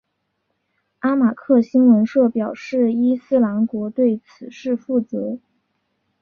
[1.01, 5.37] 阿马克新闻社表示伊斯兰国对此事负责。